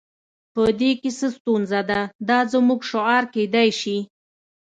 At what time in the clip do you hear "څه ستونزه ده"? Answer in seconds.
1.19-1.99